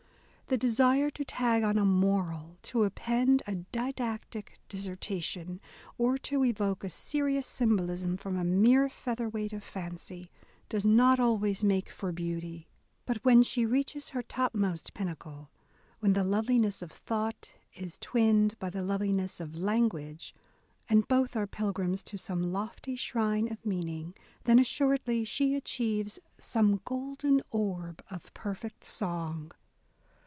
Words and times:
The 0.47 0.57
desire 0.57 1.09
to 1.11 1.23
tag 1.23 1.63
on 1.63 1.77
a 1.77 1.85
moral— 1.85 2.57
to 2.63 2.83
append 2.83 3.41
a 3.47 3.55
didactic 3.71 4.59
dissertation," 4.67 5.61
or 5.97 6.17
to 6.17 6.43
evoke 6.43 6.83
a 6.83 6.89
serious 6.89 7.47
symbolism 7.47 8.17
from 8.17 8.35
a 8.35 8.43
mere 8.43 8.89
featherweight 8.89 9.53
of 9.53 9.63
fancy, 9.63 10.29
does 10.67 10.85
not 10.85 11.21
always 11.21 11.63
make 11.63 11.87
for 11.89 12.11
beauty. 12.11 12.67
But 13.05 13.23
when 13.23 13.43
she 13.43 13.65
reaches 13.65 14.09
her 14.09 14.21
topmost 14.21 14.93
pinnacle— 14.93 15.49
when 16.01 16.11
the 16.11 16.23
loveliness 16.25 16.81
of 16.81 16.91
thought 16.91 17.53
is 17.75 17.97
twinned 17.97 18.59
by 18.59 18.69
the 18.71 18.83
loveliness 18.83 19.39
of 19.39 19.57
language, 19.57 20.35
and 20.89 21.07
both 21.07 21.37
are 21.37 21.47
pilgrims 21.47 22.03
to 22.03 22.17
some 22.17 22.51
lofty 22.51 22.97
shrine 22.97 23.49
of 23.49 23.65
meaning; 23.65 24.15
then, 24.43 24.59
assuredly 24.59 25.23
she 25.23 25.55
achieves 25.55 26.19
8ome 26.41 26.83
golden 26.83 27.41
orb 27.51 28.03
of 28.11 28.33
perfect 28.33 28.83
song." 28.83 29.53